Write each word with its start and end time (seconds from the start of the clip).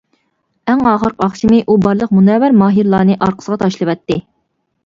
ئەڭ 0.71 0.79
ئاخىرقى 0.91 1.25
ئاخشىمى 1.25 1.59
ئۇ 1.65 1.75
بارلىق 1.87 2.15
مۇنەۋۋەر 2.19 2.57
ماھىرلارنى 2.63 3.19
ئارقىسىغا 3.27 3.59
تاشلىۋەتتى. 3.67 4.19